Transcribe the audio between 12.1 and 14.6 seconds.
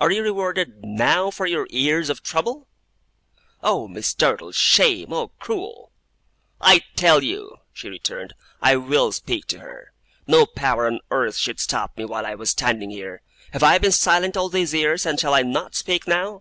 I was standing here! Have I been silent all